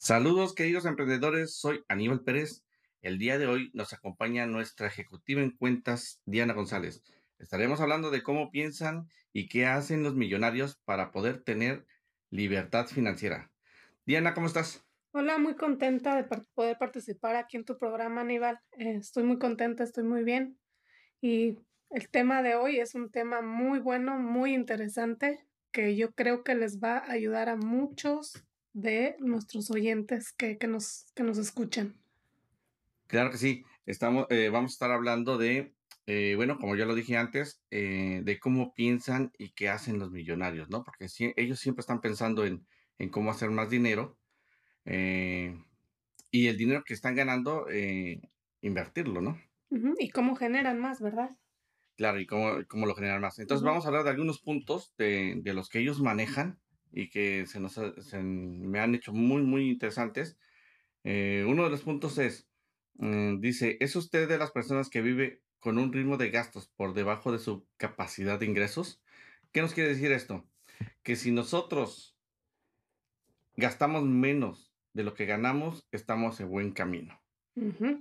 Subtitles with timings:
[0.00, 2.64] Saludos queridos emprendedores, soy Aníbal Pérez.
[3.02, 7.02] El día de hoy nos acompaña nuestra ejecutiva en cuentas, Diana González.
[7.40, 11.84] Estaremos hablando de cómo piensan y qué hacen los millonarios para poder tener
[12.30, 13.50] libertad financiera.
[14.06, 14.86] Diana, ¿cómo estás?
[15.10, 18.60] Hola, muy contenta de poder participar aquí en tu programa, Aníbal.
[18.78, 20.60] Eh, estoy muy contenta, estoy muy bien.
[21.20, 21.58] Y
[21.90, 26.54] el tema de hoy es un tema muy bueno, muy interesante, que yo creo que
[26.54, 28.44] les va a ayudar a muchos
[28.80, 31.96] de nuestros oyentes que, nos, que nos escuchan.
[33.06, 33.64] Claro que sí.
[33.86, 35.74] Estamos, eh, vamos a estar hablando de,
[36.06, 40.10] eh, bueno, como ya lo dije antes, eh, de cómo piensan y qué hacen los
[40.10, 40.84] millonarios, ¿no?
[40.84, 42.66] Porque ellos siempre están pensando en,
[43.10, 44.18] cómo hacer más dinero
[44.84, 47.66] y el dinero que están ganando,
[48.60, 49.38] invertirlo, ¿no?
[49.98, 51.30] Y cómo generan más, ¿verdad?
[51.96, 53.38] Claro, y cómo, cómo lo generan más.
[53.38, 56.58] Entonces vamos a hablar de algunos puntos de, de los que ellos manejan
[56.92, 57.78] y que se nos
[58.12, 60.38] me han hecho muy, muy interesantes.
[61.04, 62.48] Eh, uno de los puntos es,
[62.94, 66.94] mm, dice, ¿es usted de las personas que vive con un ritmo de gastos por
[66.94, 69.02] debajo de su capacidad de ingresos?
[69.52, 70.46] ¿Qué nos quiere decir esto?
[71.02, 72.16] Que si nosotros
[73.56, 77.20] gastamos menos de lo que ganamos, estamos en buen camino.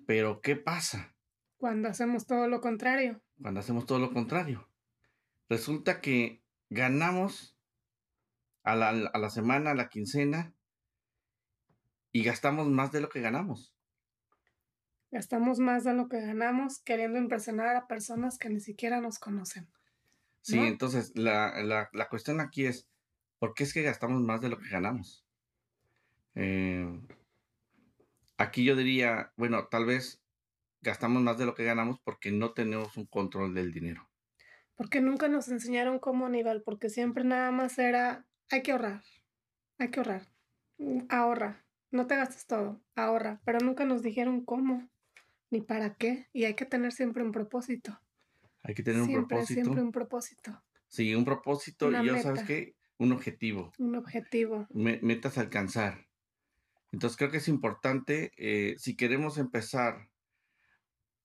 [0.05, 1.15] Pero ¿qué pasa?
[1.57, 3.21] Cuando hacemos todo lo contrario.
[3.41, 4.69] Cuando hacemos todo lo contrario.
[5.49, 7.56] Resulta que ganamos
[8.67, 10.53] a la, semana, a la quincena,
[12.11, 13.73] y gastamos más de lo que ganamos.
[15.09, 19.69] Gastamos más de lo que ganamos queriendo impresionar a personas que ni siquiera nos conocen.
[20.41, 22.89] Sí, entonces la, cuestión aquí es,
[23.39, 25.25] ¿por qué es que gastamos más de lo que ganamos?
[26.35, 27.01] Eh,
[28.37, 30.21] aquí yo diría, bueno, tal vez
[30.81, 34.09] gastamos más de lo que ganamos porque no tenemos un control del dinero.
[34.75, 39.03] Porque nunca nos enseñaron cómo, Aníbal, porque siempre nada más era hay que ahorrar,
[39.77, 40.27] hay que ahorrar.
[40.77, 44.87] Mm, ahorra, no te gastes todo, ahorra, pero nunca nos dijeron cómo
[45.49, 47.99] ni para qué y hay que tener siempre un propósito.
[48.63, 49.61] Hay que tener un propósito.
[49.61, 50.63] Siempre un propósito.
[50.87, 53.71] Sí, un propósito y ya sabes qué, un objetivo.
[53.77, 54.67] Un objetivo.
[54.73, 56.07] metas a alcanzar.
[56.91, 60.09] Entonces creo que es importante, eh, si queremos empezar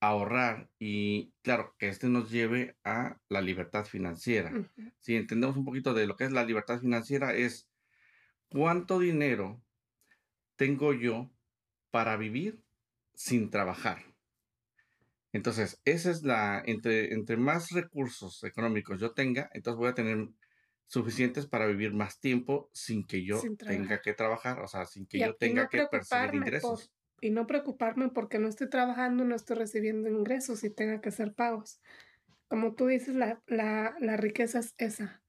[0.02, 4.52] ahorrar y claro, que este nos lleve a la libertad financiera.
[4.98, 7.68] Si entendemos un poquito de lo que es la libertad financiera, es
[8.48, 9.62] cuánto dinero
[10.56, 11.30] tengo yo
[11.92, 12.60] para vivir
[13.14, 14.02] sin trabajar.
[15.32, 20.28] Entonces, esa es la, entre, entre más recursos económicos yo tenga, entonces voy a tener
[20.86, 25.20] suficientes para vivir más tiempo sin que yo tenga que trabajar, o sea, sin que
[25.20, 26.90] yo tenga que percibir ingresos
[27.22, 31.32] y no preocuparme porque no estoy trabajando, no estoy recibiendo ingresos y tenga que hacer
[31.32, 31.80] pagos.
[32.48, 35.22] Como tú dices, la, la, la riqueza es esa.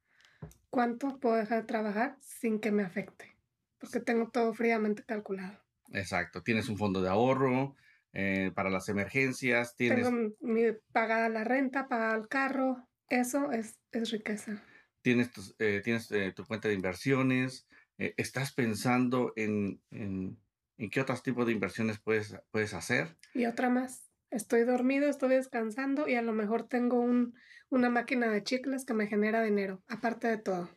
[0.71, 3.37] ¿Cuánto puedo dejar de trabajar sin que me afecte?
[3.77, 5.63] Porque tengo todo fríamente calculado.
[5.91, 6.41] Exacto.
[6.41, 7.75] Tienes un fondo de ahorro
[8.11, 9.75] eh, para las emergencias.
[9.75, 10.03] Tienes...
[10.03, 12.89] Tengo mi, pagada la renta, pagada el carro.
[13.07, 14.63] Eso es, es riqueza.
[15.03, 15.29] Tienes,
[15.59, 17.67] eh, tienes eh, tu cuenta de inversiones.
[17.97, 20.39] estás pensando en, en
[20.77, 23.17] ¿En qué otros tipos de inversiones puedes, puedes hacer?
[23.33, 24.09] Y otra más.
[24.31, 27.35] Estoy dormido, estoy descansando y a lo mejor tengo un,
[27.69, 30.69] una máquina de chicles que me genera dinero, aparte de todo.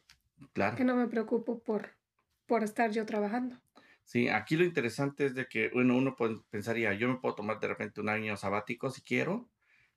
[0.53, 0.77] Claro.
[0.77, 1.97] Que no me preocupo por,
[2.47, 3.61] por estar yo trabajando.
[4.05, 6.17] Sí, aquí lo interesante es de que, bueno, uno
[6.51, 9.51] pensaría, yo me puedo tomar de repente un año sabático si quiero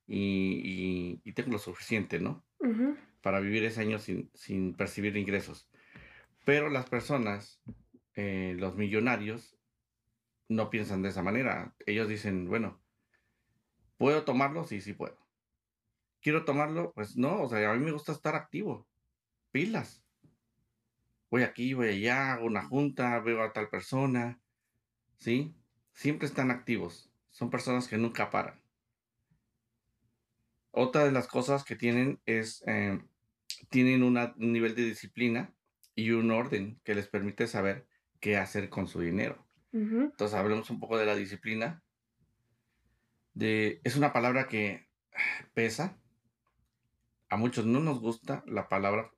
[0.07, 2.43] y, y, tengo lo suficiente, ¿no?
[3.21, 5.69] Para vivir ese año sin, sin, percibir ingresos.
[6.43, 7.61] Pero las personas,
[8.15, 9.58] eh, los millonarios,
[10.49, 11.73] no piensan de esa manera.
[11.85, 12.81] Ellos dicen, bueno,
[13.97, 14.65] ¿puedo tomarlo?
[14.65, 15.17] Sí, sí puedo.
[16.21, 16.91] ¿Quiero tomarlo?
[16.93, 18.87] Pues no, o sea, a mí me gusta estar activo.
[19.51, 20.03] Pilas.
[21.29, 24.41] Voy aquí, voy allá, hago una junta, veo a tal persona.
[25.17, 25.55] ¿Sí?
[25.93, 27.11] Siempre están activos.
[27.29, 28.61] Son personas que nunca paran.
[30.71, 32.99] Otra de las cosas que tienen es, eh,
[33.69, 35.53] tienen un nivel de disciplina
[35.93, 37.87] y un orden que les permite saber
[38.19, 39.48] qué hacer con su dinero.
[39.71, 41.83] Entonces hablemos un poco de la disciplina.
[43.33, 44.87] De, es una palabra que
[45.53, 45.97] pesa.
[47.29, 49.11] A muchos no nos gusta la palabra.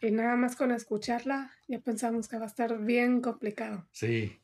[0.00, 3.86] Y nada más con escucharla ya pensamos que va a estar bien complicado.
[3.92, 4.40] Sí.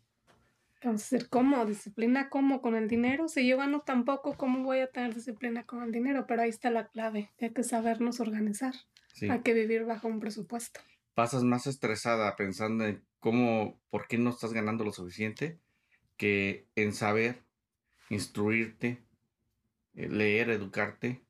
[0.85, 1.67] Vamos a decir, ¿cómo?
[1.67, 2.63] ¿Disciplina cómo?
[2.63, 3.27] ¿Con el dinero?
[3.27, 6.27] Si yo gano tampoco, ¿cómo voy a tener disciplina con el dinero?
[6.29, 7.33] Pero ahí está la clave.
[7.41, 8.75] Hay que sabernos organizar.
[9.29, 10.81] Hay que vivir bajo un presupuesto.
[11.15, 15.59] Pasas más estresada pensando en cómo, por qué no estás ganando lo suficiente,
[16.17, 17.43] que en saber,
[18.11, 19.03] instruirte,
[19.95, 21.21] eh, leer, educarte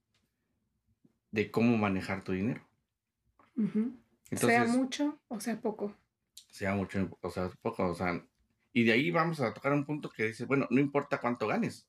[1.31, 2.67] de cómo manejar tu dinero.
[4.31, 5.94] sea mucho o sea poco.
[6.50, 8.25] Sea mucho o sea poco, o sea,
[8.73, 11.87] Y de ahí vamos a tocar un punto que dice, bueno, no importa cuánto ganes.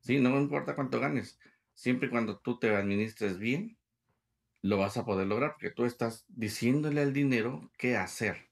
[0.00, 1.38] Sí, no importa cuánto ganes.
[1.74, 3.76] Siempre y cuando tú te administres bien,
[4.62, 8.45] lo vas a poder lograr porque tú estás diciéndole al dinero qué hacer.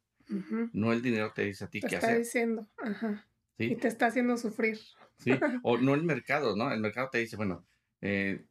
[0.72, 2.10] No el dinero te dice a ti qué hacer.
[2.10, 3.26] Está diciendo, ajá.
[3.58, 4.78] Y te está haciendo sufrir.
[5.18, 5.30] Sí,
[5.62, 6.72] o no el mercado, ¿no?
[6.72, 7.64] El mercado te dice, bueno,
[8.00, 8.44] eh,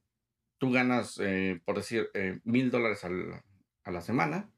[0.58, 4.50] tú ganas, eh, por decir, eh, mil dólares a la semana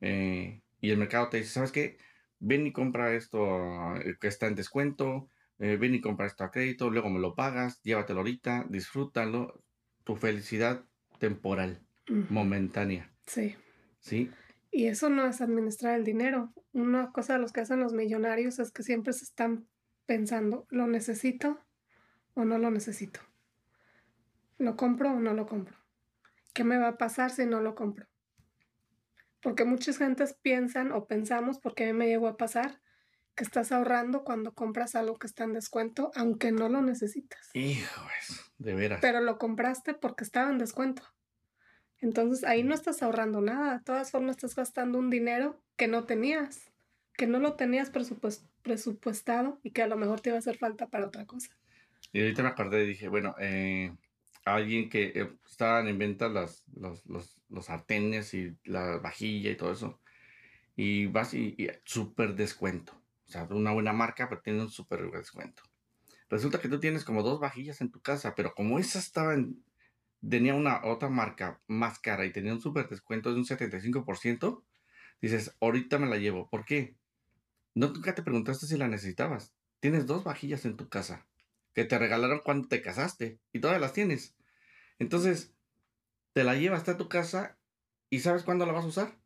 [0.00, 1.96] y el mercado te dice, ¿sabes qué?
[2.40, 7.08] Ven y compra esto que está en descuento, ven y compra esto a crédito, luego
[7.08, 9.64] me lo pagas, llévatelo ahorita, disfrútalo,
[10.04, 10.84] tu felicidad
[11.18, 11.80] temporal,
[12.28, 13.10] momentánea.
[13.26, 13.56] Sí.
[14.00, 14.30] Sí.
[14.76, 16.52] Y eso no es administrar el dinero.
[16.72, 19.68] Una cosa de los que hacen los millonarios es que siempre se están
[20.04, 21.64] pensando, ¿lo necesito
[22.34, 23.20] o no lo necesito?
[24.58, 25.78] ¿Lo compro o no lo compro?
[26.52, 28.08] ¿Qué me va a pasar si no lo compro?
[29.40, 32.80] Porque muchas gentes piensan o pensamos, porque a mí me llegó a pasar,
[33.36, 37.48] que estás ahorrando cuando compras algo que está en descuento, aunque no lo necesitas.
[37.54, 38.08] Hijo,
[38.58, 38.98] de veras.
[39.00, 41.04] Pero lo compraste porque estaba en descuento.
[42.04, 46.04] Entonces ahí no estás ahorrando nada, de todas formas estás gastando un dinero que no
[46.04, 46.70] tenías,
[47.16, 47.90] que no lo tenías
[48.62, 51.48] presupuestado y que a lo mejor te iba a hacer falta para otra cosa.
[52.12, 53.90] Y ahorita me acordé y dije, bueno, eh,
[54.44, 59.56] alguien que eh, estaban en venta las, los, los, los, sartenes y la vajilla y
[59.56, 59.98] todo eso,
[60.76, 62.92] y vas y, y súper descuento.
[63.26, 65.62] O sea, una buena marca, pero tiene un súper descuento.
[66.28, 69.64] Resulta que tú tienes como dos vajillas en tu casa, pero como esas estaban
[70.28, 74.64] tenía una otra marca más cara y tenía un súper descuento de un 75%,
[75.20, 76.48] dices, ahorita me la llevo.
[76.50, 76.96] ¿Por qué?
[77.74, 79.54] No, nunca te preguntaste si la necesitabas.
[79.80, 81.26] Tienes dos vajillas en tu casa
[81.74, 84.36] que te regalaron cuando te casaste y todas las tienes.
[84.98, 85.54] Entonces,
[86.32, 87.58] te la llevas a tu casa
[88.10, 89.23] y ¿sabes cuándo la vas a usar?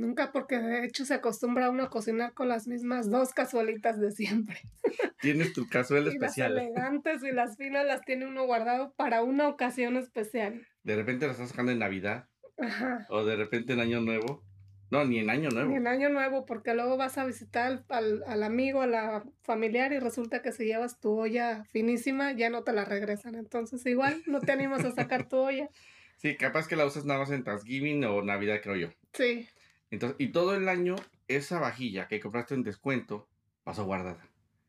[0.00, 4.10] Nunca, porque de hecho se acostumbra uno a cocinar con las mismas dos cazuelitas de
[4.12, 4.56] siempre.
[5.20, 6.54] Tienes tu cazuela y especial.
[6.54, 10.66] Las elegantes y las finas las tiene uno guardado para una ocasión especial.
[10.84, 12.28] De repente las estás sacando en Navidad.
[12.58, 13.06] Ajá.
[13.10, 14.42] O de repente en Año Nuevo.
[14.90, 15.68] No, ni en Año Nuevo.
[15.68, 19.92] Ni en Año Nuevo, porque luego vas a visitar al, al amigo, a la familiar
[19.92, 23.34] y resulta que si llevas tu olla finísima ya no te la regresan.
[23.34, 25.68] Entonces igual no te animas a sacar tu olla.
[26.16, 28.88] Sí, capaz que la usas nada más en Thanksgiving o Navidad, creo yo.
[29.14, 29.48] Sí.
[29.90, 30.96] Entonces, y todo el año,
[31.28, 33.28] esa vajilla que compraste en descuento
[33.64, 34.26] pasó guardada,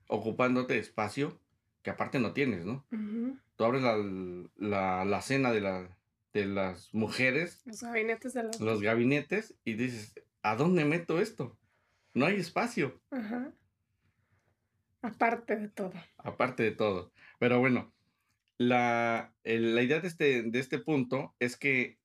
[0.07, 1.39] ocupándote espacio
[1.83, 2.85] que aparte no tienes, ¿no?
[3.55, 5.97] Tú abres la, la, cena de, la,
[6.33, 7.61] de las mujeres.
[7.65, 10.13] Los gabinetes de Los gabinetes y dices,
[10.43, 11.57] ¿a dónde meto esto?
[12.13, 12.99] No hay espacio.
[13.09, 13.51] Ajá.
[15.01, 15.93] Aparte de todo.
[16.17, 17.11] Aparte de todo.
[17.39, 17.91] Pero bueno,
[18.57, 21.97] la, la idea de este, de este punto es que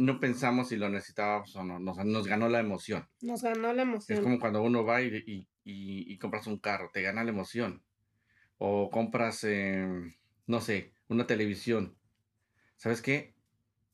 [0.00, 3.06] no pensamos si lo necesitábamos o no, nos, ganó la emoción.
[3.20, 4.18] Nos ganó la emoción.
[4.18, 7.82] Es como cuando uno va y, y, compras un carro, te gana la emoción.
[8.56, 10.14] O compras, em,
[10.46, 11.98] no sé, una televisión.
[12.76, 13.34] ¿Sabes qué?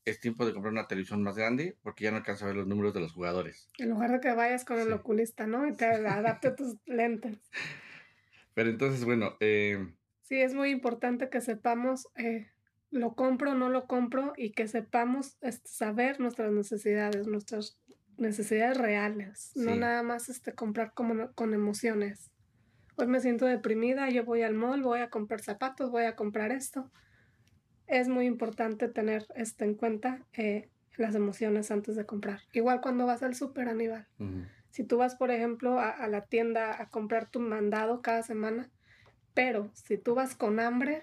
[0.04, 2.68] Es tiempo de comprar una televisión más grande porque ya no alcanza a ver los
[2.68, 3.68] números de los jugadores.
[3.78, 5.66] En lugar de que vayas con el oculista, ¿no?
[5.66, 7.36] Y te adapte tus lentes.
[8.54, 9.36] Pero entonces, bueno.
[9.40, 9.92] Eh,
[10.22, 12.46] sí, es muy importante que sepamos eh,
[12.90, 17.78] lo compro no lo compro y que sepamos este, saber nuestras necesidades, nuestras
[18.16, 22.30] necesidades reales, no nada más este, comprar como, con emociones.
[22.96, 26.50] Hoy me siento deprimida, yo voy al mall, voy a comprar zapatos, voy a comprar
[26.50, 26.90] esto.
[27.87, 32.40] Es muy importante tener este, en cuenta eh, las emociones antes de comprar.
[32.52, 34.08] Igual cuando vas al súper, Aníbal.
[34.70, 38.70] Si tú vas, por ejemplo, a, a la tienda a comprar tu mandado cada semana,
[39.34, 41.02] pero si tú vas con hambre,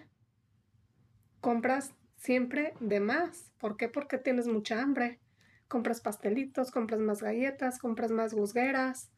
[1.43, 3.51] compras siempre de más.
[3.59, 3.89] ¿Por qué?
[3.89, 5.19] Porque tienes mucha hambre.
[5.67, 9.12] Compras pastelitos, compras más galletas, compras más gusgueras.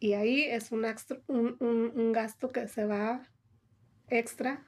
[0.00, 0.84] Y ahí es un,
[1.28, 3.28] un, gasto que se va
[4.08, 4.66] extra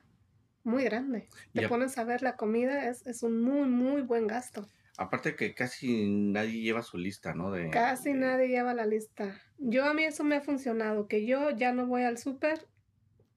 [0.63, 1.29] muy grande.
[1.53, 4.69] Te pones a ver la comida, es, es, un muy, muy buen gasto.
[4.99, 7.51] Aparte que casi nadie lleva su lista, ¿no?
[7.51, 9.41] De, casi nadie lleva la lista.
[9.59, 12.67] Yo a mí eso me ha funcionado, que yo ya no voy al súper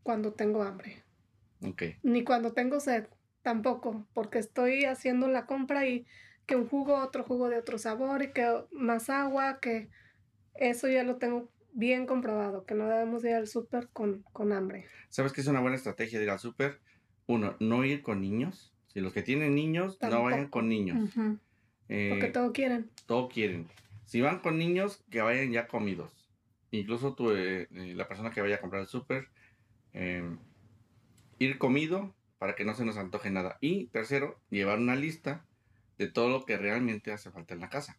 [0.04, 1.04] cuando tengo hambre.
[2.04, 3.08] Ni cuando tengo sed,
[3.42, 6.06] tampoco, porque estoy haciendo la compra y
[6.46, 9.90] que un jugo, otro jugo de otro sabor y que más agua, que
[10.56, 14.86] eso ya lo tengo bien comprobado, que no debemos ir al súper con, con hambre.
[15.10, 16.80] ¿Sabes que es una buena estrategia de ir al súper?
[17.28, 18.74] Uno, no ir con niños.
[18.88, 21.16] Si los que tienen niños, no vayan con niños.
[21.88, 22.90] Eh, porque todo quieren.
[23.06, 23.68] Todo quieren.
[24.06, 26.12] Si van con niños, que vayan ya comidos.
[26.72, 29.28] Incluso tú, eh, eh, la persona que vaya a comprar el súper,
[31.40, 33.58] ir comido para que no se nos antoje nada.
[33.62, 35.46] Y tercero, llevar una lista
[35.98, 37.98] de todo lo que realmente hace falta en la casa.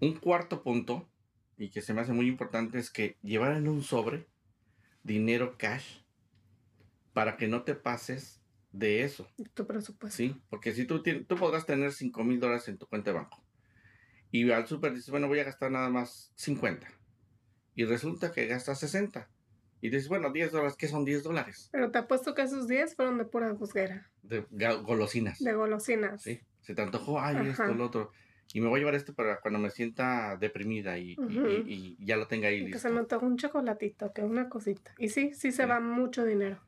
[0.00, 1.08] Un cuarto punto
[1.56, 4.28] y que se me hace muy importante es que llevar en un sobre
[5.02, 6.02] dinero cash
[7.12, 9.28] para que no te pases de eso.
[9.54, 10.16] Tu presupuesto.
[10.16, 13.42] Sí, porque si tú, tú podrás tener 5 mil dólares en tu cuenta de banco
[14.30, 16.86] y al súper dices, bueno, voy a gastar nada más 50
[17.74, 19.28] y resulta que gastas 60
[19.80, 21.68] y dices, bueno, 10 dólares, ¿qué son 10 dólares?
[21.72, 24.10] Pero te apuesto que esos 10 fueron de pura juzguera.
[24.22, 24.44] De
[24.82, 25.38] golosinas.
[25.38, 26.22] De golosinas.
[26.22, 28.12] Sí, se te antojó, ay, esto, lo otro.
[28.52, 31.16] Y me voy a llevar esto para cuando me sienta deprimida y,
[31.66, 32.76] y, ya lo tenga ahí listo.
[32.76, 34.94] Que se me antoja un chocolatito, que una cosita.
[34.98, 36.58] Y sí, sí se va mucho dinero.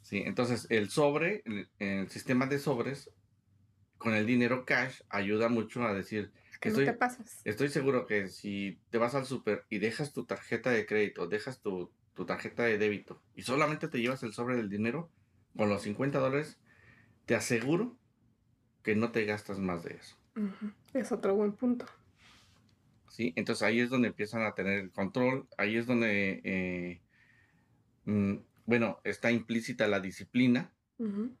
[0.00, 1.42] Sí, entonces el sobre,
[1.78, 3.10] el, sistema de sobres
[3.98, 6.30] con el dinero cash ayuda mucho a decir
[6.60, 7.40] que estoy, no te pasas.
[7.44, 11.60] Estoy seguro que si te vas al súper y dejas tu tarjeta de crédito, dejas
[11.60, 15.12] tu, tu tarjeta de débito y solamente te llevas el sobre del dinero
[15.54, 16.58] con los 50 dólares,
[17.26, 17.96] te aseguro
[18.82, 20.16] que no te gastas más de eso.
[20.92, 21.86] Es otro buen punto.
[23.08, 27.00] Sí, entonces ahí es donde empiezan a tener control, ahí es donde, eh,
[28.04, 30.72] mm, bueno, está implícita la disciplina,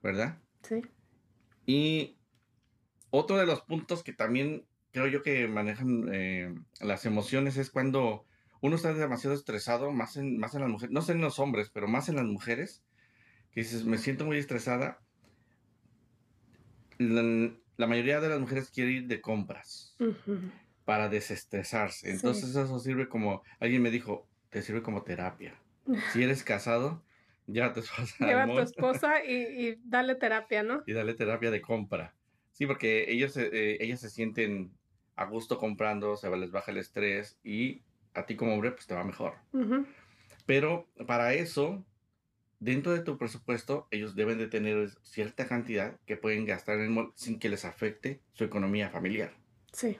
[0.02, 0.38] ¿verdad?
[0.62, 0.82] Sí.
[1.66, 2.18] Y
[3.10, 8.26] otro de los puntos que también creo yo que manejan eh, las emociones es cuando
[8.66, 11.70] uno está demasiado estresado, más en, más en las mujeres, no sé en los hombres,
[11.72, 12.82] pero más en las mujeres,
[13.52, 14.98] que dices, me siento muy estresada.
[16.98, 19.96] La, mayoría de las mujeres quiere ir de compras
[20.84, 22.10] para desestresarse.
[22.10, 25.54] Entonces eso sirve como, alguien me dijo, te sirve como terapia.
[26.12, 27.02] Si eres casado,
[27.46, 27.82] ya te
[28.18, 30.82] Lleva a tu esposa y, y, dale terapia, ¿no?
[30.86, 32.14] Y dale terapia de compra.
[32.52, 34.72] Sí, porque ellos, eh, ellas se sienten
[35.14, 37.82] a gusto comprando, se les baja el estrés y
[38.16, 39.34] a ti como hombre pues te va mejor.
[40.46, 41.84] Pero para eso,
[42.58, 47.38] dentro de tu presupuesto, ellos deben de tener cierta cantidad que pueden gastar en sin
[47.38, 49.32] que les afecte su economía familiar.
[49.72, 49.98] Sí.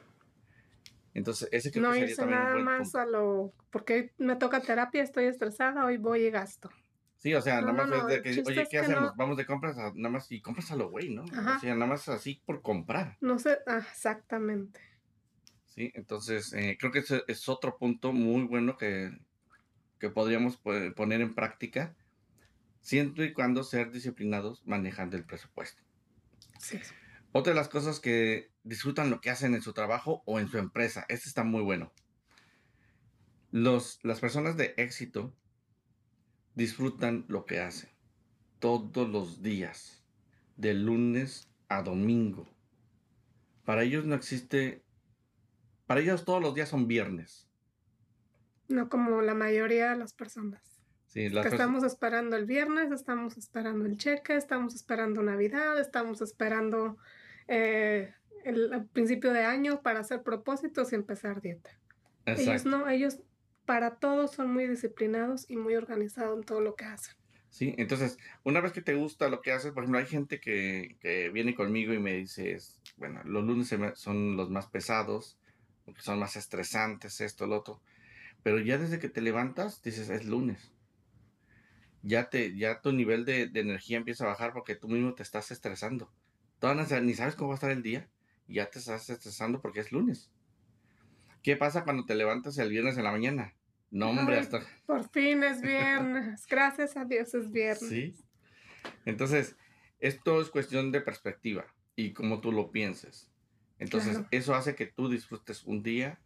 [1.14, 3.52] Entonces, ese creo no que sería también nada más a lo...
[3.70, 6.70] Porque me toca terapia, estoy estresada, hoy voy y gasto.
[7.16, 9.16] Sí, o sea, nada más es de que, oye, ¿qué hacemos?
[9.16, 11.24] Vamos de compras, nada más, y compras a lo güey, ¿no?
[11.24, 13.16] O sea, nada más así por comprar.
[13.20, 14.78] No sé, ah, exactamente.
[15.76, 19.10] Sí, entonces eh, creo que ese es otro punto muy bueno que,
[20.00, 21.94] que podríamos poner en práctica,
[22.80, 25.82] siempre y cuando ser disciplinados manejando el presupuesto.
[26.58, 26.80] Sí.
[27.32, 30.56] Otra de las cosas que disfrutan lo que hacen en su trabajo o en su
[30.56, 31.92] empresa, este está muy bueno.
[33.50, 35.34] Los, las personas de éxito
[36.54, 37.90] disfrutan lo que hacen
[38.60, 40.02] todos los días,
[40.56, 42.48] de lunes a domingo.
[43.66, 44.85] Para ellos no existe
[45.86, 47.48] para ellos todos los días son viernes.
[48.68, 50.82] No como la mayoría de las personas.
[51.06, 56.98] Sí, que estamos esperando el viernes, estamos esperando el cheque, estamos esperando Navidad, estamos esperando
[57.48, 58.12] eh,
[58.44, 61.70] el, principio de año para hacer propósitos y empezar dieta.
[62.26, 63.20] Ellos no, ellos
[63.64, 67.14] para todos son muy disciplinados y muy organizados en todo lo que hacen.
[67.48, 70.98] Sí, entonces, una vez que te gusta lo que haces, por ejemplo, hay gente que,
[71.00, 72.58] que viene conmigo y me dice,
[72.96, 75.38] bueno, los lunes son los más pesados,
[75.86, 77.80] porque son más estresantes, esto, lo otro.
[78.42, 80.70] Pero ya desde que te levantas, dices, es lunes.
[82.02, 85.50] Ya, te, ya tu nivel de, energía empieza a bajar porque tú mismo te estás
[85.50, 86.12] estresando.
[86.58, 88.10] Todavía ni sabes cómo va a estar el día
[88.48, 90.30] ya te estás estresando porque es lunes.
[91.42, 93.54] ¿Qué pasa cuando te levantas el viernes en la mañana?
[93.90, 94.62] No, hombre, hasta...
[94.84, 96.46] Por fin es viernes.
[96.46, 97.88] Gracias a Dios es viernes.
[97.88, 98.14] Sí.
[99.04, 99.56] Entonces,
[100.00, 103.30] esto es cuestión de perspectiva y como tú lo pienses.
[103.78, 106.22] Entonces, eso hace que tú disfrutes un día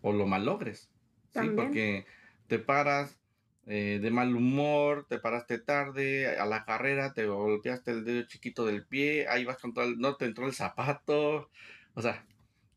[0.00, 0.92] o lo malogres.
[1.30, 2.06] Sí, porque
[2.46, 3.20] te paras
[3.66, 8.64] eh, de mal humor, te paraste tarde a la carrera, te golpeaste el dedo chiquito
[8.64, 11.50] del pie, ahí vas con todo el, no te entró el zapato,
[11.94, 12.26] o sea,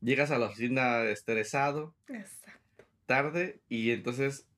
[0.00, 2.52] llegas a la oficina estresado, Exacto.
[3.06, 4.48] tarde y entonces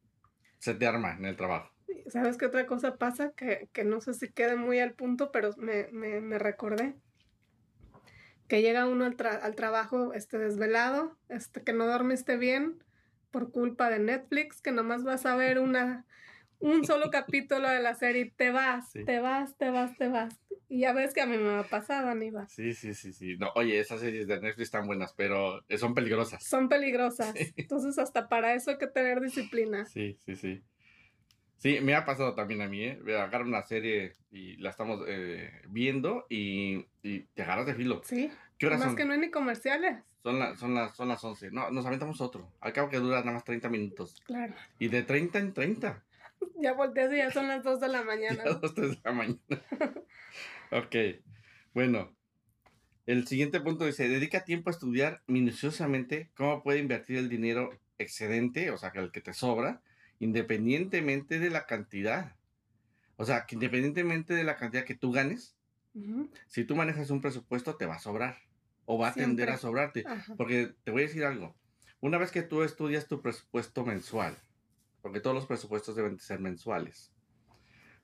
[0.59, 1.71] se te arma en el trabajo.
[2.09, 3.33] ¿Sabes qué otra cosa pasa?
[3.33, 6.97] Que, que no sé si quede muy al punto, pero me, me, me recordé
[8.49, 12.83] que llega uno al, al, trabajo este, desvelado, este, que no dormiste bien
[13.31, 16.05] por culpa de Netflix, que nomás vas a ver una,
[16.61, 20.39] un solo capítulo de la serie y te vas, te vas, te vas, te vas.
[20.69, 22.49] Y ya ves que a mí me ha pasado, Aníbal.
[22.49, 23.37] Sí, sí, sí, sí.
[23.37, 26.43] No, oye, esas series de Netflix están buenas, pero son peligrosas.
[26.45, 27.35] Son peligrosas.
[27.57, 29.85] Entonces, hasta para eso hay que tener disciplina.
[29.87, 30.63] Sí, sí, sí.
[31.59, 33.01] Sí, me ha pasado también a mí, ¿eh?
[33.09, 38.03] Agarrar una serie y la estamos eh, viendo y, y, te agarras de filo.
[38.05, 38.31] Sí.
[38.59, 40.03] ¿Qué horas Más que no hay ni comerciales.
[40.23, 41.51] Son, son, las, son las 11.
[41.51, 42.51] No, nos aventamos otro.
[42.61, 44.23] Al cabo que dura nada más 30 minutos.
[44.27, 44.55] Claro.
[44.79, 46.03] Y de 30 en 30.
[46.57, 48.43] Ya volteas y ya son las 2 de la mañana.
[48.45, 49.39] ya 2, 3 de la mañana.
[50.71, 50.97] ok.
[51.73, 52.15] Bueno.
[53.07, 58.71] El siguiente punto dice, dedica tiempo a estudiar minuciosamente cómo puede invertir el dinero excedente,
[58.71, 59.83] o sea, el que te sobra,
[60.25, 62.35] independientemente de la cantidad.
[63.17, 65.55] O sea, que independientemente de la cantidad que tú ganes,
[66.49, 68.39] si tú manejas un presupuesto, te va a sobrar
[68.87, 70.05] o va a tender a sobrarte.
[70.39, 71.55] Porque te voy a decir algo.
[72.01, 74.37] Una vez que tú estudias tu presupuesto mensual,
[75.03, 77.13] porque todos los presupuestos deben ser mensuales,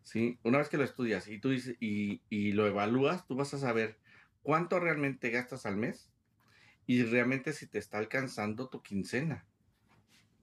[0.03, 0.39] ¿sí?
[0.43, 3.59] Una vez que lo estudias y tú dices, y, y lo evalúas, tú vas a
[3.59, 3.99] saber
[4.43, 6.13] cuánto realmente gastas al mes
[6.87, 9.47] y realmente si te está alcanzando tu quincena.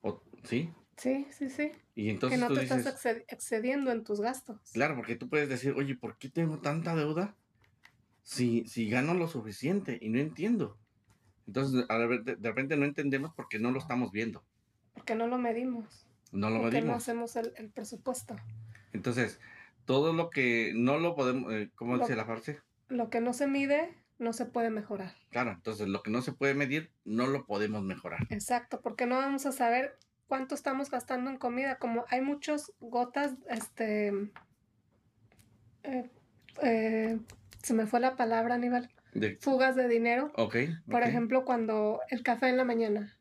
[0.01, 0.71] O, ¿Sí?
[0.97, 1.71] Sí, sí, sí.
[1.95, 4.59] Y entonces que no te estás excediendo en tus gastos.
[4.73, 7.35] Claro, porque tú puedes decir, oye, ¿por qué tengo tanta deuda
[8.23, 9.99] si, si gano lo suficiente?
[10.01, 10.77] Y no entiendo.
[11.45, 14.43] Entonces, de, repente no entendemos porque no lo estamos viendo.
[14.95, 16.07] Porque no lo medimos.
[16.31, 16.89] No lo porque medimos.
[16.89, 18.35] no hacemos el, el, presupuesto.
[18.91, 19.39] Entonces,
[19.85, 22.59] todo lo que no lo podemos, eh, ¿cómo dice la frase?
[22.89, 25.13] Lo que no se mide, no se puede mejorar.
[25.29, 28.25] Claro, entonces lo que no se puede medir, no lo podemos mejorar.
[28.29, 31.77] Exacto, porque no vamos a saber cuánto estamos gastando en comida.
[31.77, 34.09] Como hay muchas gotas, este,
[35.83, 36.09] eh,
[36.61, 37.19] eh,
[37.63, 38.89] se me fue la palabra, Aníbal.
[39.13, 39.37] De...
[39.37, 40.31] Fugas de dinero.
[40.35, 40.57] Ok.
[40.89, 43.17] Por ejemplo, cuando el café en la mañana.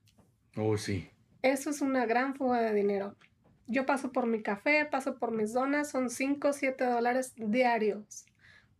[0.57, 1.11] Oh, sí.
[1.43, 3.17] Eso es una gran fuga de dinero.
[3.69, 8.27] Yo paso por mi café, paso por mis donas, son 5 o 7 dólares diarios.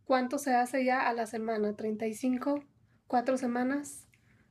[0.05, 1.75] ¿Cuánto se hace ya a la semana?
[1.75, 2.63] ¿35?
[3.07, 4.07] ¿Cuatro semanas?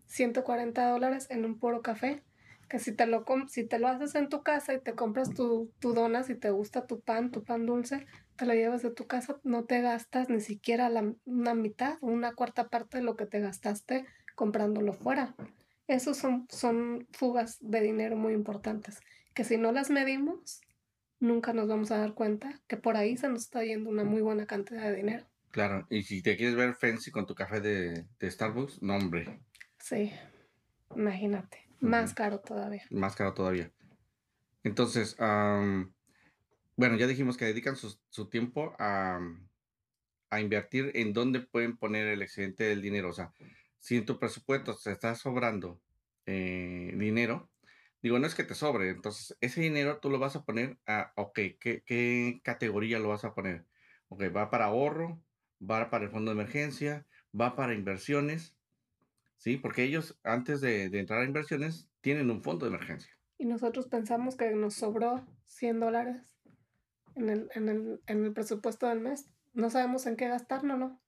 [0.08, 2.22] ¿140 dólares en un puro café?
[2.68, 5.72] Que si te lo, si te lo haces en tu casa y te compras tu,
[5.78, 8.06] tu dona, si te gusta tu pan, tu pan dulce,
[8.36, 12.34] te lo llevas de tu casa, no te gastas ni siquiera la, una mitad, una
[12.34, 14.04] cuarta parte de lo que te gastaste
[14.34, 15.34] comprándolo fuera.
[15.86, 19.00] Esos son, son fugas de dinero muy importantes,
[19.34, 20.60] que si no las medimos,
[21.20, 24.20] nunca nos vamos a dar cuenta que por ahí se nos está yendo una muy
[24.20, 25.26] buena cantidad de dinero.
[25.50, 29.40] Claro, y si te quieres ver fancy con tu café de, Starbucks, no hombre.
[29.78, 30.12] Sí,
[30.94, 32.84] imagínate, más caro todavía.
[32.90, 33.70] Más caro todavía.
[34.64, 39.20] Entonces, bueno, ya dijimos que dedican su, tiempo a,
[40.30, 43.10] a, invertir en dónde pueden poner el excedente del dinero.
[43.10, 43.32] O sea,
[43.78, 45.80] si en tu presupuesto se está sobrando
[46.26, 47.48] eh, dinero,
[48.02, 51.12] digo, no es que te sobre, entonces ese dinero tú lo vas a poner a,
[51.14, 53.64] ok, ¿qué, qué categoría lo vas a poner?
[54.08, 55.22] Ok, va para ahorro,
[55.62, 57.06] va para el fondo de emergencia,
[57.38, 58.55] va para inversiones,
[59.36, 59.56] ¿sí?
[59.56, 63.12] Porque ellos antes de, entrar a inversiones tienen un fondo de emergencia.
[63.38, 66.22] Y nosotros pensamos que nos sobró 100 dólares
[67.14, 69.28] en el, en el, en el presupuesto del mes.
[69.52, 70.98] No sabemos en qué gastárnoslo.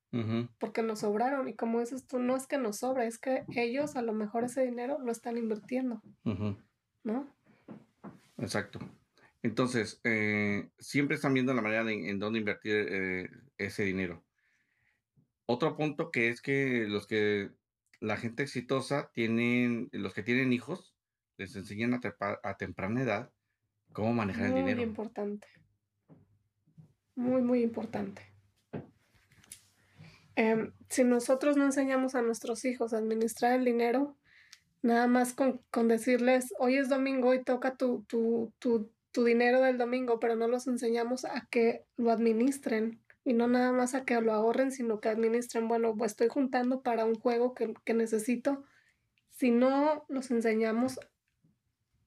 [0.59, 1.49] Porque nos sobraron.
[1.49, 4.45] Y como dices tú, no es que nos sobra, es que ellos a lo mejor
[4.45, 6.03] ese dinero lo están invirtiendo.
[7.05, 7.29] ¿No?
[8.39, 8.79] Exacto.
[9.43, 14.25] Entonces, eh, siempre están viendo la manera en dónde invertir eh, ese dinero.
[15.47, 17.51] Otro punto que es que los que
[18.01, 20.95] la gente exitosa tienen, los que tienen hijos,
[21.37, 23.33] les enseñan a, temprana edad
[23.93, 24.77] cómo manejar el dinero.
[24.77, 25.47] Muy importante.
[27.15, 28.23] Muy, muy importante.
[30.37, 34.17] Em, si nosotros no enseñamos a nuestros hijos a administrar el dinero,
[34.83, 40.21] nada más con, decirles, hoy es domingo y toca tu, tu, tu dinero del domingo,
[40.21, 44.33] pero no los enseñamos a que lo administren y no nada más a que lo
[44.33, 48.65] ahorren, sino que administren, bueno, pues estoy juntando para un juego que, necesito.
[49.29, 50.99] Si no los enseñamos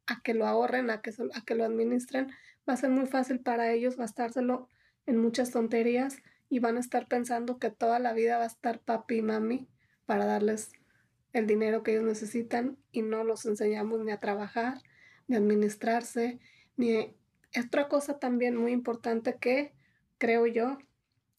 [0.08, 2.32] a que lo ahorren, a que, a que lo administren,
[2.68, 4.68] va a ser muy fácil para ellos gastárselo
[5.06, 6.18] en muchas tonterías
[6.50, 9.68] y van a estar pensando que toda la vida va a estar papi y mami
[10.08, 10.72] para darles
[11.34, 14.82] el dinero que ellos necesitan y no los enseñamos ni a trabajar,
[15.28, 16.40] ni a administrarse,
[16.78, 17.16] ni...
[17.64, 19.74] Otra cosa también muy importante que
[20.18, 20.80] creo yo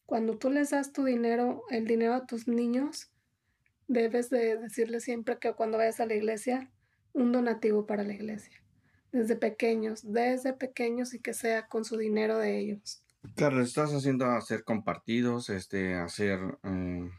[0.05, 3.11] cuando tú les das tu dinero, el dinero a tus niños,
[3.87, 6.71] debes de decirles siempre que cuando vayas a la iglesia,
[7.13, 8.61] un donativo para la iglesia.
[9.11, 13.03] Desde pequeños, desde pequeños y que sea con su dinero de ellos.
[13.35, 17.09] Claro, estás haciendo hacer compartidos, este, hacer, eh,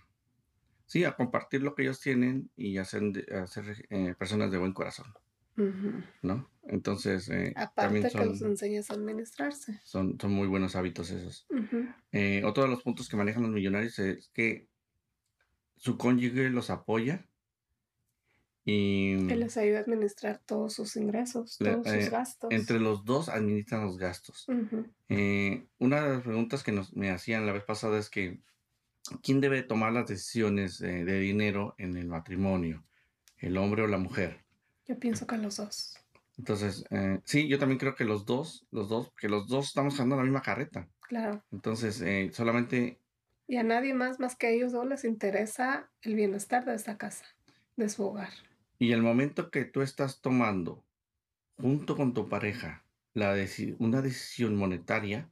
[0.86, 5.06] sí, a compartir lo que ellos tienen y hacer, hacer eh, personas de buen corazón.
[6.22, 6.50] ¿No?
[6.66, 9.80] Entonces, eh, aparte también que los enseñas a administrarse.
[9.84, 11.46] Son, son muy buenos hábitos esos.
[12.12, 14.68] Eh, otro de los puntos que manejan los millonarios es que
[15.76, 17.28] su cónyuge los apoya
[18.64, 19.26] y...
[19.26, 22.50] Que les ayuda a administrar todos sus ingresos, todos sus eh, gastos.
[22.50, 24.46] Entre los dos administran los gastos.
[24.48, 28.40] una de las preguntas que nos, me hacían la vez pasada es que,
[29.22, 32.86] ¿quién debe tomar las decisiones de dinero en el matrimonio?
[33.36, 34.43] ¿El hombre o la mujer?
[34.86, 35.98] Yo pienso que los dos.
[36.36, 39.94] Entonces, eh, sí, yo también creo que los dos, los dos, que los dos estamos
[39.94, 40.88] usando la misma carreta.
[41.00, 41.44] Claro.
[41.52, 43.00] Entonces, eh, solamente...
[43.46, 46.96] Y a nadie más más que a ellos dos les interesa el bienestar de esta
[46.96, 47.26] casa,
[47.76, 48.30] de su hogar.
[48.78, 50.84] Y el momento que tú estás tomando
[51.58, 53.36] junto con tu pareja la
[53.78, 55.30] una decisión monetaria,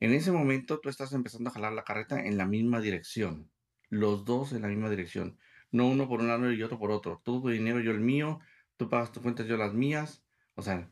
[0.00, 3.50] en ese momento tú estás empezando a jalar la carreta en la misma dirección,
[3.88, 5.38] los dos en la misma dirección,
[5.76, 8.40] no uno por un lado y otro por otro, tú tu dinero, yo el mío,
[8.76, 10.90] tú pagas tus cuentas, yo las mías, o sea...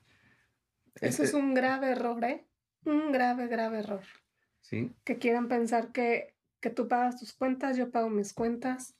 [1.00, 2.46] Eso es un grave error, ¿eh?
[2.84, 4.04] Un grave, grave error.
[4.60, 4.92] Sí.
[5.04, 8.94] Que quieran pensar que, que tú pagas tus cuentas, yo pago mis cuentas.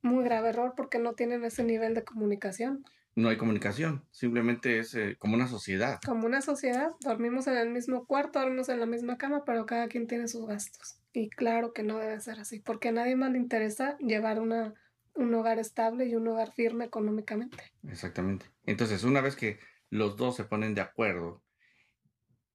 [0.00, 2.84] Muy grave error porque no tienen ese nivel de comunicación.
[3.14, 5.98] No hay comunicación, simplemente es eh, como una sociedad.
[6.04, 9.88] Como una sociedad, dormimos en el mismo cuarto, dormimos en la misma cama, pero cada
[9.88, 11.00] quien tiene sus gastos.
[11.18, 14.74] Y claro que no debe ser así, porque a nadie más le interesa llevar una,
[15.14, 17.56] un hogar estable y un hogar firme económicamente.
[17.88, 18.44] Exactamente.
[18.66, 21.42] Entonces, una vez que los dos se ponen de acuerdo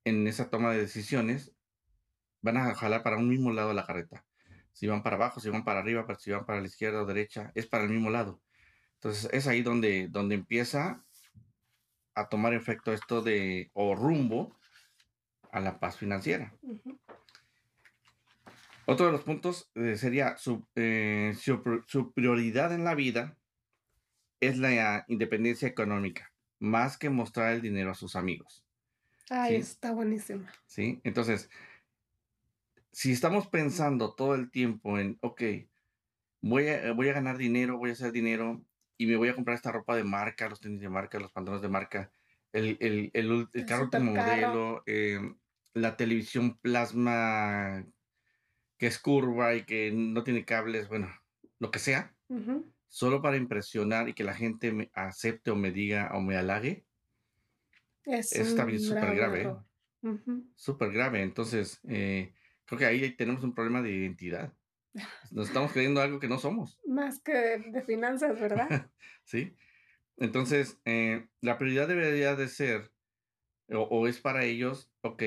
[0.04, 1.56] en esa toma de decisiones,
[2.43, 4.28] van a jalar para un mismo lado de la carreta.
[4.74, 7.52] Si van para abajo, si van para arriba, si van para la izquierda o derecha,
[7.56, 8.43] es para el mismo lado.
[8.93, 11.04] Entonces, es ahí donde, donde empieza
[12.13, 14.56] a tomar efecto esto de, o rumbo
[15.52, 16.54] a la paz financiera.
[18.85, 20.35] Otro de los puntos eh, sería
[20.75, 23.37] eh, su, su, prioridad en la vida
[24.39, 28.65] es la independencia económica, más que mostrar el dinero a sus amigos.
[29.29, 30.45] Ay, está buenísimo.
[30.65, 31.49] Sí, entonces,
[32.91, 35.43] si estamos pensando todo el tiempo en, ok,
[36.41, 38.61] voy a, voy a ganar dinero, voy a hacer dinero
[38.97, 41.61] y me voy a comprar esta ropa de marca, los tenis de marca, los pantalones
[41.61, 42.11] de marca,
[42.51, 45.37] el, el, el, el carro último modelo, em,
[45.73, 47.85] la televisión plasma
[48.81, 51.07] que es curva y que no tiene cables, bueno,
[51.59, 52.15] lo que sea,
[52.87, 56.83] solo para impresionar y que la gente me acepte o me diga o me halague,
[58.05, 59.43] es eso también es súper grave.
[59.43, 60.17] ¿eh?
[60.55, 61.21] Súper grave.
[61.21, 62.33] Entonces, eh,
[62.65, 64.51] creo que ahí tenemos un problema de identidad.
[65.31, 66.79] Nos estamos creyendo algo que no somos.
[66.87, 68.89] Más que de, finanzas, ¿verdad?
[69.25, 69.55] sí.
[70.17, 72.91] Entonces, eh, la prioridad debería de ser,
[73.69, 75.21] o, es para ellos, ok,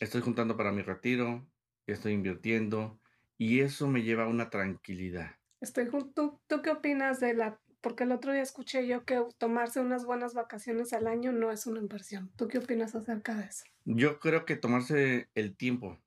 [0.00, 1.48] estoy juntando para mi retiro,
[1.92, 3.00] estoy invirtiendo
[3.38, 5.36] y eso me lleva a una tranquilidad.
[5.60, 6.40] Estoy junto.
[6.46, 10.34] ¿Tú qué opinas de la porque el otro día escuché yo que tomarse unas buenas
[10.34, 12.30] vacaciones al año no es una inversión.
[12.36, 13.64] ¿Tú qué opinas acerca de eso?
[13.84, 15.98] Yo creo que tomarse el tiempo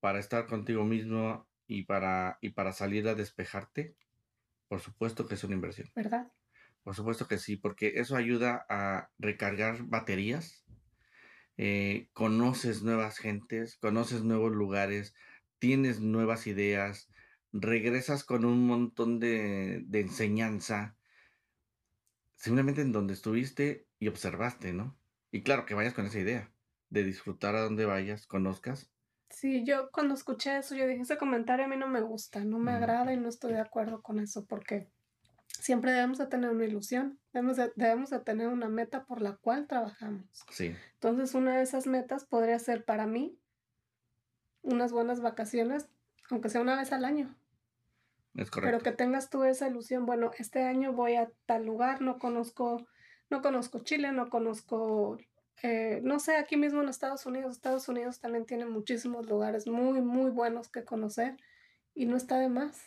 [0.00, 3.94] para estar contigo mismo y para, y para salir a despejarte,
[4.68, 5.88] por supuesto que es una inversión.
[5.94, 6.32] ¿Verdad?
[6.82, 10.64] Por supuesto que sí, porque eso ayuda a recargar baterías,
[11.58, 15.14] eh, conoces nuevas gentes, conoces nuevos lugares,
[15.58, 17.10] tienes nuevas ideas,
[17.52, 20.96] regresas con un montón de, de enseñanza,
[22.36, 24.96] simplemente en donde estuviste y observaste, ¿no?
[25.30, 26.52] Y claro, que vayas con esa idea
[26.90, 28.90] de disfrutar a donde vayas, conozcas.
[29.30, 32.58] Sí, yo cuando escuché eso, yo dije, ese comentario a mí no me gusta, no
[32.58, 34.88] me agrada y no estoy de acuerdo con eso, porque
[35.48, 39.36] siempre debemos de tener una ilusión, debemos de, debemos de tener una meta por la
[39.36, 40.24] cual trabajamos.
[40.50, 40.74] Sí.
[40.94, 43.38] Entonces, una de esas metas podría ser para mí
[44.62, 45.88] unas buenas vacaciones,
[46.30, 47.36] aunque sea una vez al año.
[48.34, 48.78] Es correcto.
[48.78, 52.86] Pero que tengas tú esa ilusión, bueno, este año voy a tal lugar, no conozco,
[53.30, 55.18] no conozco Chile, no conozco,
[55.62, 60.00] eh, no sé, aquí mismo en Estados Unidos, Estados Unidos también tiene muchísimos lugares muy,
[60.02, 61.36] muy buenos que conocer
[61.94, 62.82] y no está de más.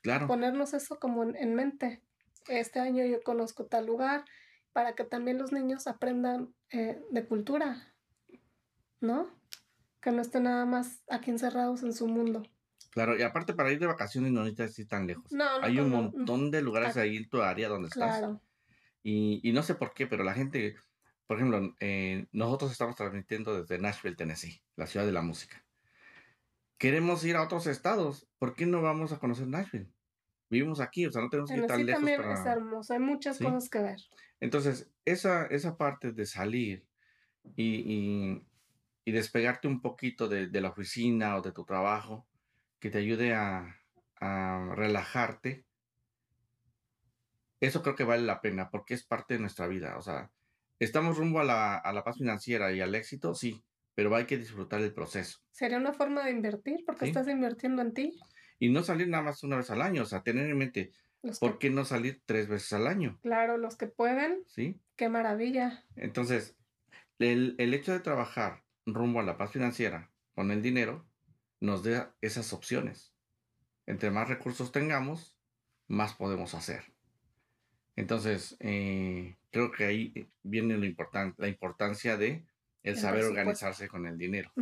[0.00, 0.28] Claro.
[0.28, 2.02] Ponernos eso como en mente
[2.48, 4.24] este año yo conozco tal lugar,
[4.72, 7.94] para que también los niños aprendan eh, de cultura,
[9.00, 9.30] ¿no?
[10.02, 12.42] Que no estén nada más aquí encerrados en su mundo.
[12.90, 15.32] Claro, y aparte para ir de vacaciones no necesitas ir tan lejos.
[15.32, 18.18] No, Hay un montón de lugares ahí en tu área donde estás.
[18.18, 18.42] Claro.
[19.02, 20.76] Y, y, no sé por qué, pero la gente,
[21.26, 25.64] por ejemplo, eh, nosotros estamos transmitiendo desde Nashville, Tennessee, la ciudad de la música.
[26.78, 28.28] Queremos ir a otros estados.
[28.38, 29.90] ¿Por qué no vamos a conocer Nashville?
[30.48, 32.02] Vivimos aquí, o sea, no tenemos que ir tan lejos.
[32.02, 34.00] también es hermoso, hay muchas cosas que ver.
[34.40, 36.86] Entonces, esa, esa parte de salir
[37.56, 38.42] y,
[39.04, 42.26] y, despegarte un poquito de, de, la oficina o de tu trabajo,
[42.80, 43.76] que te ayude a,
[44.20, 45.64] a relajarte,
[47.60, 49.96] eso creo que vale la pena porque es parte de nuestra vida.
[49.96, 50.30] O sea,
[50.78, 54.36] estamos rumbo a la, a la paz financiera y al éxito, sí, pero hay que
[54.36, 55.38] disfrutar el proceso.
[55.50, 58.20] ¿Sería una forma de invertir porque estás invirtiendo en ti?
[58.58, 60.92] Y no salir nada más una vez al año, o sea, tener en mente,
[61.40, 63.18] ¿por qué no salir tres veces al año?
[63.22, 64.42] Claro, los que pueden.
[64.46, 64.80] Sí.
[64.96, 65.84] Qué maravilla.
[65.94, 66.56] Entonces,
[67.18, 71.06] el, el hecho de trabajar rumbo a la paz financiera con el dinero
[71.60, 73.12] nos da esas opciones.
[73.86, 75.36] Entre más recursos tengamos,
[75.88, 76.84] más podemos hacer.
[77.96, 82.44] Entonces, eh, creo que ahí viene lo importante, la importancia de
[82.82, 84.52] el, saber organizarse con el dinero.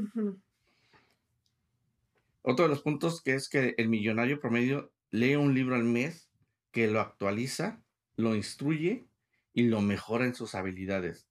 [2.47, 6.31] Otro de los puntos que es que el millonario promedio lee un libro al mes
[6.73, 7.83] que lo actualiza,
[8.17, 9.09] lo instruye
[9.55, 11.27] y lo mejora en sus habilidades.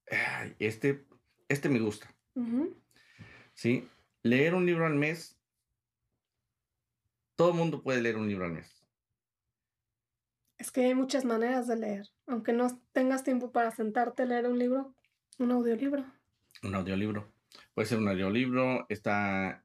[0.57, 1.05] este,
[1.49, 2.11] este me gusta.
[3.53, 3.87] ¿Sí?
[4.23, 5.37] Leer un libro al mes,
[7.35, 8.83] todo el mundo puede leer un libro al mes.
[10.57, 12.07] Es que hay muchas maneras de leer.
[12.25, 14.95] Aunque no tengas tiempo para sentarte a leer un libro,
[15.37, 16.05] un audiolibro.
[16.63, 17.31] Un audiolibro.
[17.75, 19.62] Puede ser un audiolibro, está...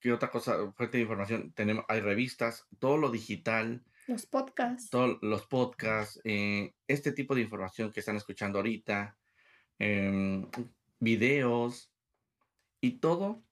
[0.00, 0.72] ¿Qué otra cosa?
[0.72, 1.52] Fuente de información.
[1.52, 3.84] Tenemos, hay revistas, todo lo digital.
[4.06, 4.88] Los podcasts.
[4.88, 9.18] Todos los podcasts, eh, este tipo de información que están escuchando ahorita,
[9.78, 10.48] em,
[10.98, 11.92] videos
[12.80, 13.44] y todo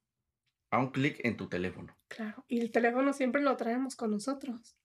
[0.70, 1.94] a un clic en tu teléfono.
[2.08, 4.76] Claro, y el teléfono siempre lo traemos con nosotros.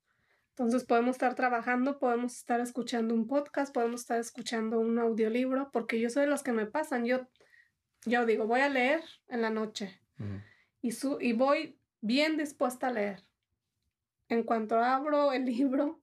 [0.49, 5.99] Entonces podemos estar trabajando, podemos estar escuchando un podcast, podemos estar escuchando un audiolibro, porque
[5.99, 7.06] yo soy de los que me pasan.
[7.06, 7.28] Yo,
[8.06, 9.99] yo digo, voy a leer en la noche
[10.83, 13.23] y, su, y voy bien dispuesta a leer.
[14.27, 15.99] En cuanto abro el libro,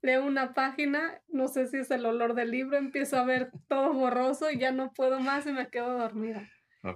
[0.00, 3.92] leo una página, no sé si es el olor del libro, empiezo a ver todo
[3.92, 6.48] borroso y ya no puedo más y me quedo dormida.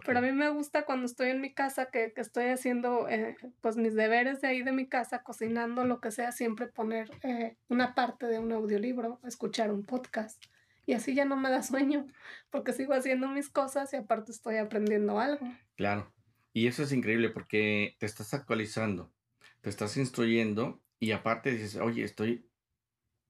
[0.04, 3.76] Pero a mí me gusta cuando estoy en mi casa, que, estoy haciendo eh, pues
[3.76, 7.94] mis deberes de ahí de mi casa, cocinando, lo que sea, siempre poner eh, una
[7.94, 10.44] parte de un audiolibro, escuchar un podcast.
[10.86, 12.06] Y así ya no me da sueño,
[12.50, 15.46] porque sigo haciendo mis cosas y aparte estoy aprendiendo algo.
[15.76, 16.12] Claro.
[16.56, 19.12] Y eso es increíble porque te estás actualizando,
[19.60, 22.48] te estás instruyendo y aparte dices, oye, estoy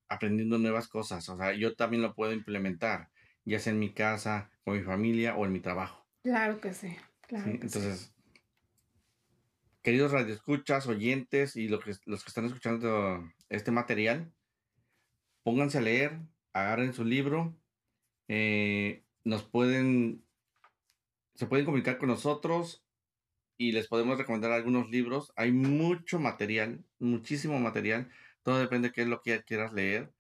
[0.08, 1.28] aprendiendo nuevas cosas.
[1.28, 3.10] O sea, yo también lo puedo implementar,
[3.44, 6.06] ya sea en mi casa, con mi familia o en mi trabajo.
[6.22, 7.50] Claro que sí, claro.
[7.50, 8.14] entonces,
[9.82, 14.32] queridos radioescuchas, oyentes y los que, los que están escuchando este material,
[15.42, 16.20] pónganse a leer,
[16.52, 17.56] agarren su libro,
[18.28, 20.24] eh, nos pueden,
[21.34, 22.85] se pueden comunicar con nosotros
[23.56, 25.32] y les podemos recomendar algunos libros.
[25.36, 28.08] Hay mucho material, muchísimo material.
[28.42, 30.12] Todo depende de qué es lo que quieras leer.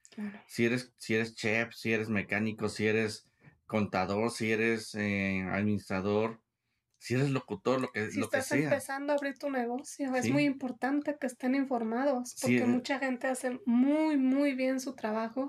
[0.46, 3.28] Si eres, si eres chef, si eres mecánico, si eres
[3.66, 6.40] contador, si eres eh, administrador,
[6.98, 8.58] si eres locutor, lo que, si lo que sea.
[8.58, 13.26] estás empezando a abrir tu negocio, es muy importante que estén informados, porque mucha gente
[13.26, 15.46] hace muy, muy bien su trabajo,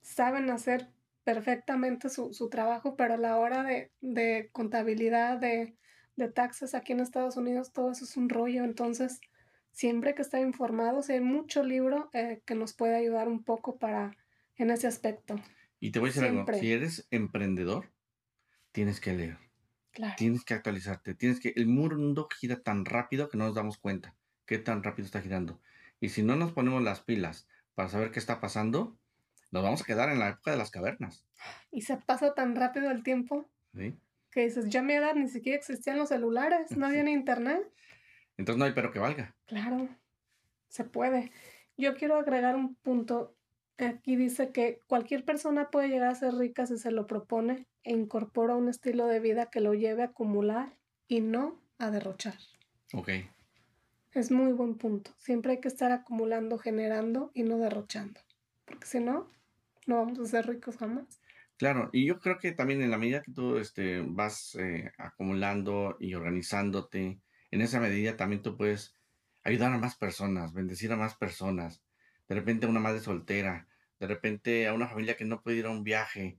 [0.00, 0.90] saben hacer
[1.24, 5.76] perfectamente su, su trabajo, pero a la hora de, de contabilidad, de,
[6.16, 9.20] de, taxes aquí en Estados Unidos, todo eso es un rollo, entonces
[9.72, 14.16] siempre que estén informados, hay mucho libro eh, que nos puede ayudar un poco para
[14.56, 15.36] en ese aspecto.
[15.80, 17.90] Y te voy a decir algo, si eres emprendedor,
[18.70, 19.38] tienes que leer.
[19.90, 20.14] Claro.
[20.16, 24.14] Tienes que actualizarte, tienes que el mundo gira tan rápido que no nos damos cuenta
[24.46, 25.60] qué tan rápido está girando.
[26.00, 28.96] Y si no nos ponemos las pilas para saber qué está pasando,
[29.50, 31.24] nos vamos a quedar en la época de las cavernas.
[31.70, 33.48] Y se pasa tan rápido el tiempo.
[33.74, 33.96] Sí.
[34.32, 37.62] Que dices, ya me edad ni siquiera existían los celulares, no había ni internet.
[38.36, 39.36] Entonces no hay pero que valga.
[39.46, 39.88] Claro,
[40.68, 41.30] se puede.
[41.76, 43.36] Yo quiero agregar un punto
[43.78, 47.92] Aquí dice que cualquier persona puede llegar a ser rica si se lo propone e
[47.92, 50.76] incorpora un estilo de vida que lo lleve a acumular
[51.08, 52.36] y no a derrochar.
[52.92, 53.10] Ok.
[54.12, 55.12] Es muy buen punto.
[55.16, 58.20] Siempre hay que estar acumulando, generando y no derrochando.
[58.66, 59.28] Porque si no,
[59.86, 61.20] no vamos a ser ricos jamás.
[61.58, 65.96] Claro, y yo creo que también en la medida que tú este, vas eh, acumulando
[66.00, 68.96] y organizándote, en esa medida también tú puedes
[69.44, 71.82] ayudar a más personas, bendecir a más personas
[72.28, 73.68] de repente a una madre soltera,
[74.00, 76.38] de repente a una familia que no puede ir a un viaje.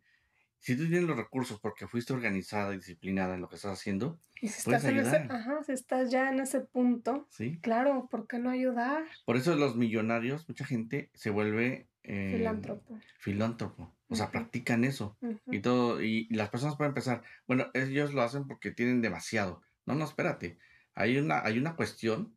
[0.59, 4.19] Si tú tienes los recursos porque fuiste organizada y disciplinada en lo que estás haciendo,
[4.41, 7.59] y si estás En ese, ajá, si estás ya en ese punto, ¿Sí?
[7.61, 9.03] claro, ¿por qué no ayudar?
[9.25, 12.99] Por eso los millonarios, mucha gente se vuelve eh, filántropo.
[13.19, 13.95] Filántropo.
[14.09, 15.17] O sea, practican eso.
[15.47, 19.61] Y todo, y, las personas pueden pensar, bueno, ellos lo hacen porque tienen demasiado.
[19.85, 20.59] No, no, espérate.
[20.93, 22.35] Hay una, hay una cuestión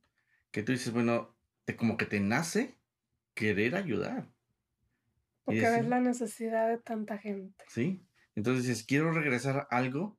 [0.51, 2.79] que tú dices, bueno, te, como que te nace
[3.35, 4.31] querer ayudar.
[5.45, 7.65] Porque ves la necesidad de tanta gente.
[7.69, 8.03] Sí.
[8.35, 10.19] Entonces dices, quiero regresar algo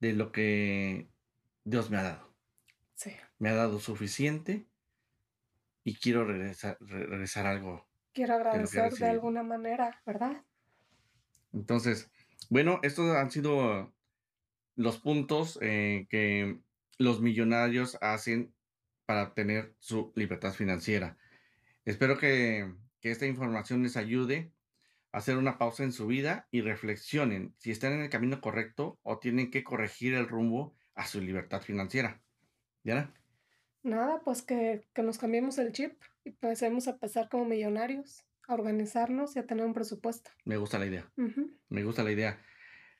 [0.00, 1.08] de lo que
[1.64, 2.34] Dios me ha dado.
[2.94, 3.12] Sí.
[3.38, 4.66] Me ha dado suficiente
[5.84, 7.85] y quiero regresar, regresar algo.
[8.16, 10.42] Quiero agradecer de, alguna manera, ¿verdad?
[11.52, 12.10] Entonces,
[12.48, 13.92] bueno, estos han sido
[14.74, 16.58] los puntos eh, que
[16.96, 18.54] los millonarios hacen
[19.04, 21.18] para obtener su libertad financiera.
[21.84, 24.50] Espero que, esta información les ayude
[25.12, 28.98] a hacer una pausa en su vida y reflexionen si están en el camino correcto
[29.04, 32.20] o tienen que corregir el rumbo a su libertad financiera.
[32.82, 33.14] ¿Diana?
[33.86, 35.92] Nada, pues que, nos cambiemos el chip
[36.24, 40.32] y empecemos a pensar como millonarios, a organizarnos y a tener un presupuesto.
[40.44, 41.08] Me gusta la idea.
[41.68, 42.42] Me gusta la idea.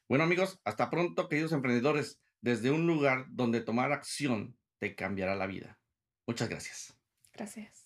[0.08, 5.48] Bueno amigos, hasta pronto queridos emprendedores, desde un lugar donde tomar acción te cambiará la
[5.48, 5.80] vida.
[6.24, 6.96] Muchas gracias.
[7.32, 7.85] Gracias.